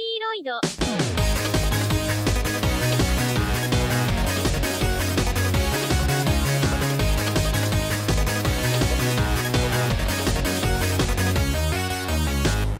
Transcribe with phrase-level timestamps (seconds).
[0.00, 0.86] リロイド。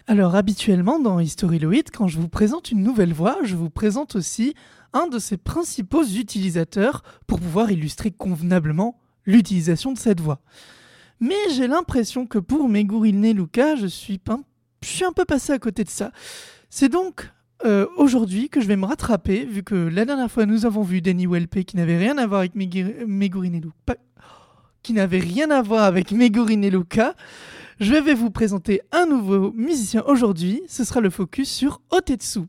[0.08, 4.54] Alors habituellement dans Historyloid, quand je vous présente une nouvelle voix, je vous présente aussi
[4.92, 10.40] un de ses principaux utilisateurs pour pouvoir illustrer convenablement l'utilisation de cette voix.
[11.18, 14.42] Mais j'ai l'impression que pour Megurine Luca, je suis, un,
[14.83, 16.11] je suis un peu passé à côté de ça.
[16.69, 17.29] C'est donc
[17.65, 21.01] euh, aujourd'hui que je vais me rattraper, vu que la dernière fois nous avons vu
[21.01, 23.99] Danny Welpe qui n'avait rien à voir avec Megurine Luca.
[24.83, 26.09] Qui n'avait rien à voir avec.
[26.09, 30.63] Je vais vous présenter un nouveau musicien aujourd'hui.
[30.67, 32.41] Ce sera le focus sur Otetsu.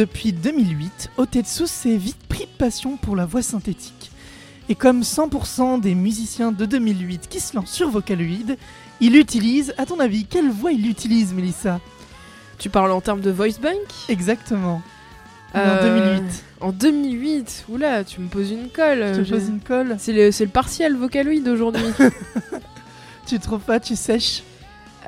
[0.00, 4.10] Depuis 2008, Otetsu s'est vite pris de passion pour la voix synthétique.
[4.70, 8.56] Et comme 100% des musiciens de 2008 qui se lancent sur Vocaloid,
[9.02, 11.80] il utilise, à ton avis, quelle voix il utilise, Melissa
[12.56, 13.74] Tu parles en termes de voice bank?
[14.08, 14.80] Exactement.
[15.54, 16.44] en 2008.
[16.60, 19.12] En 2008 Oula, tu me poses une colle.
[19.12, 21.84] Tu me poses une colle C'est le, le partiel Vocaloid aujourd'hui.
[23.26, 24.44] tu trouves pas, tu sèches?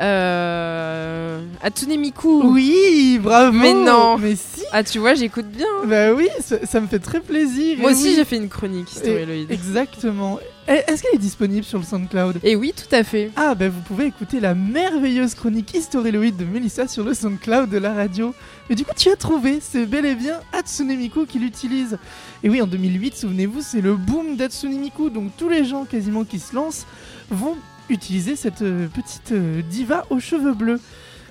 [0.00, 1.40] Euh...
[1.62, 2.42] Hatsune Miku.
[2.44, 3.56] Oui, bravo.
[3.56, 4.18] Mais non.
[4.18, 4.62] Mais si.
[4.72, 5.66] Ah, tu vois, j'écoute bien.
[5.86, 7.78] Bah oui, ça, me fait très plaisir.
[7.78, 9.50] Moi aussi, j'ai fait une chronique Storyloid.
[9.50, 10.38] Exactement.
[10.66, 12.38] Est-ce qu'elle est disponible sur le SoundCloud?
[12.44, 13.30] Et oui, tout à fait.
[13.36, 17.78] Ah, bah vous pouvez écouter la merveilleuse chronique Historyloid de Melissa sur le SoundCloud de
[17.78, 18.32] la radio.
[18.70, 21.98] Et du coup, tu as trouvé, c'est bel et bien Hatsune Miku qui l'utilise.
[22.44, 25.10] Et oui, en 2008, souvenez-vous, c'est le boom d'Hatsune Miku.
[25.10, 26.86] Donc tous les gens quasiment qui se lancent
[27.30, 27.56] vont
[27.92, 30.80] utiliser cette euh, petite euh, diva aux cheveux bleus.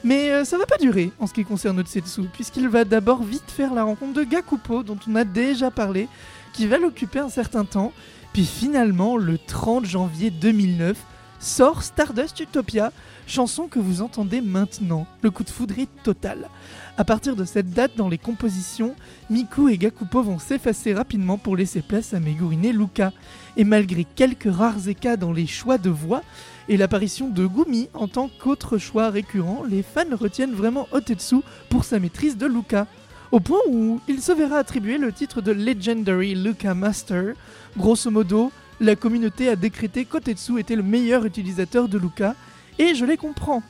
[0.04, 3.50] Mais euh, ça va pas durer en ce qui concerne Otsetsu, puisqu'il va d'abord vite
[3.50, 6.08] faire la rencontre de Gakupo, dont on a déjà parlé,
[6.54, 7.92] qui va l'occuper un certain temps.
[8.34, 10.98] Puis finalement, le 30 janvier 2009,
[11.42, 12.92] sort Stardust Utopia,
[13.28, 15.08] chanson que vous entendez maintenant.
[15.22, 16.50] Le coup de foudre total.
[16.98, 18.96] À partir de cette date, dans les compositions,
[19.30, 23.12] Miku et Gakupo vont s'effacer rapidement pour laisser place à Megurine Luka.
[23.58, 26.22] Et malgré quelques rares écarts dans les choix de voix
[26.70, 31.38] et l'apparition de Gumi en tant qu'autre choix récurrent, les fans retiennent vraiment Otetsu
[31.70, 32.86] pour sa maîtrise de Luka.
[33.32, 37.34] Au point où il se verra attribuer le titre de Legendary Luka Master.
[37.78, 42.36] Grosso modo, la communauté a décrété qu'Otetsu était le meilleur utilisateur de Luka,
[42.80, 43.62] et je les comprends.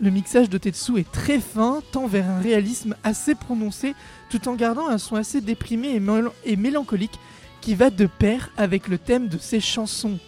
[0.00, 3.94] Le mixage de Tetsu est très fin, tend vers un réalisme assez prononcé,
[4.30, 6.00] tout en gardant un son assez déprimé
[6.44, 7.20] et, mélancolique
[7.60, 10.18] qui va de pair avec le thème de ses chansons.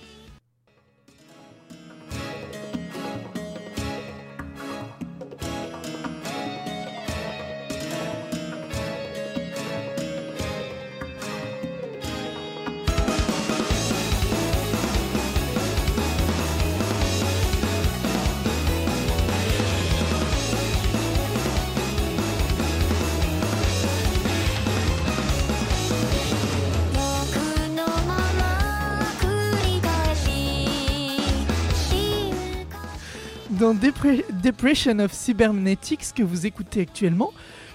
[33.58, 37.32] Dans Depression of Cybernetics que vous écoutez actuellement,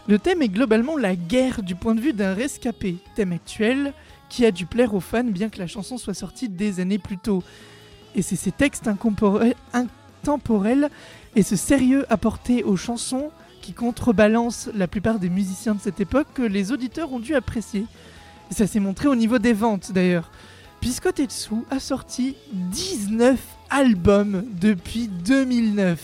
[0.08, 3.94] le thème est globalement la guerre du point de vue d'un rescapé, thème actuel
[4.30, 7.18] qui a dû plaire aux fans bien que la chanson soit sortie des années plus
[7.18, 7.42] tôt.
[8.14, 8.88] Et c'est ces textes
[9.74, 10.90] intemporels
[11.36, 13.32] et ce sérieux apporté aux chansons
[13.62, 17.86] qui contrebalancent la plupart des musiciens de cette époque que les auditeurs ont dû apprécier.
[18.52, 20.30] Ça s'est montré au niveau des ventes d'ailleurs,
[20.80, 23.40] puisque Tetsu a sorti 19
[23.72, 26.00] album depuis 2009.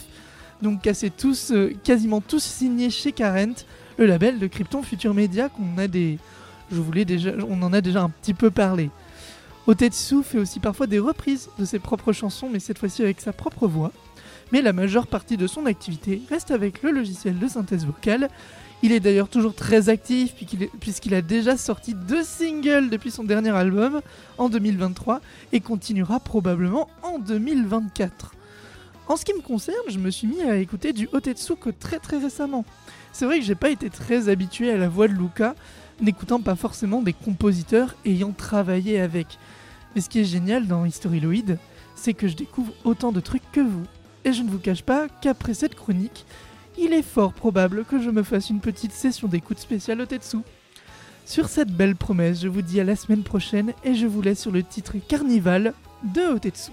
[0.63, 3.65] Donc tous, euh, quasiment tous signés chez Carent,
[3.97, 6.17] le label de Krypton Future Media qu'on a des,
[7.05, 8.89] déjà, on en a déjà un petit peu parlé.
[9.67, 13.33] Otetsu fait aussi parfois des reprises de ses propres chansons, mais cette fois-ci avec sa
[13.33, 13.91] propre voix.
[14.53, 18.29] Mais la majeure partie de son activité reste avec le logiciel de synthèse vocale.
[18.83, 20.35] Il est d'ailleurs toujours très actif
[20.79, 24.01] puisqu'il a déjà sorti deux singles depuis son dernier album
[24.37, 25.19] en 2023
[25.51, 28.33] et continuera probablement en 2024.
[29.07, 31.97] En ce qui me concerne, je me suis mis à écouter du Otetsu que très
[31.97, 32.65] très récemment.
[33.13, 35.55] C'est vrai que j'ai pas été très habitué à la voix de Luca,
[36.01, 39.39] n'écoutant pas forcément des compositeurs ayant travaillé avec.
[39.95, 41.57] Mais ce qui est génial dans Historyloid,
[41.95, 43.85] c'est que je découvre autant de trucs que vous.
[44.23, 46.25] Et je ne vous cache pas qu'après cette chronique,
[46.77, 50.37] il est fort probable que je me fasse une petite session d'écoute spéciale Otetsu.
[51.25, 54.39] Sur cette belle promesse, je vous dis à la semaine prochaine et je vous laisse
[54.39, 56.71] sur le titre Carnival de Otetsu.